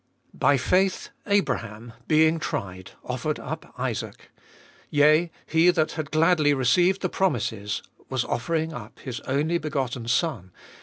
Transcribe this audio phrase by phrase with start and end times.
[0.33, 4.31] By faith Abraham, being tried, offered up Isaac:
[4.89, 10.45] yea, he that had gladly received the promises was offering up his only begotten son;
[10.53, 10.53] 18.